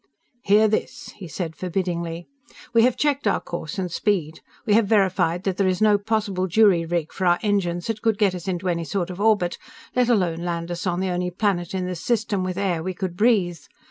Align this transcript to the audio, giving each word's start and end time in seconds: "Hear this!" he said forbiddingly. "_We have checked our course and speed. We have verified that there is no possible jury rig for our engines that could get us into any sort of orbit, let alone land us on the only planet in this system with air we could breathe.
"Hear 0.41 0.67
this!" 0.67 1.09
he 1.17 1.27
said 1.27 1.55
forbiddingly. 1.55 2.25
"_We 2.73 2.81
have 2.81 2.97
checked 2.97 3.27
our 3.27 3.39
course 3.39 3.77
and 3.77 3.91
speed. 3.91 4.41
We 4.65 4.73
have 4.73 4.87
verified 4.87 5.43
that 5.43 5.57
there 5.57 5.67
is 5.67 5.79
no 5.79 5.99
possible 5.99 6.47
jury 6.47 6.87
rig 6.87 7.13
for 7.13 7.27
our 7.27 7.37
engines 7.43 7.85
that 7.85 8.01
could 8.01 8.17
get 8.17 8.33
us 8.33 8.47
into 8.47 8.67
any 8.67 8.83
sort 8.83 9.11
of 9.11 9.21
orbit, 9.21 9.59
let 9.95 10.09
alone 10.09 10.39
land 10.39 10.71
us 10.71 10.87
on 10.87 11.01
the 11.01 11.11
only 11.11 11.29
planet 11.29 11.75
in 11.75 11.85
this 11.85 12.01
system 12.01 12.43
with 12.43 12.57
air 12.57 12.81
we 12.81 12.95
could 12.95 13.15
breathe. 13.15 13.59